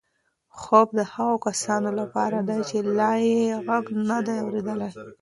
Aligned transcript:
خوب 0.59 0.87
د 0.97 1.01
هغو 1.13 1.35
کسانو 1.47 1.89
لپاره 1.99 2.37
دی 2.47 2.59
چې 2.69 2.77
لا 2.97 3.11
یې 3.29 3.41
غږ 3.67 3.85
نه 4.09 4.17
دی 4.25 4.37
اورېدلی. 4.43 4.89